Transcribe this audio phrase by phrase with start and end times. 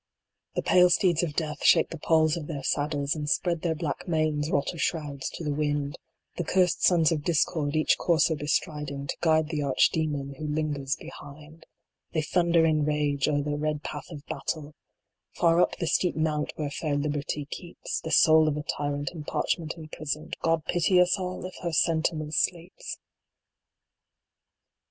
[0.55, 4.07] The pale steeds of Death shake the palls of their saddles, And spread their black
[4.07, 5.95] manes, wrought of shrouds, to the wind,
[6.37, 10.95] The curst sons of Discord each courser bestriding, To guide the Arch Demon, who lingers
[10.95, 11.63] behind 94 PRO P ATRIA.
[12.13, 14.73] They thunder in rage, o er the red path of Battle,
[15.35, 19.23] Far up the steep mount where fair Liberty keeps The soul of a Tyrant in
[19.23, 22.97] parchment imprisoned; God pity us all, if her Sentinel sleeps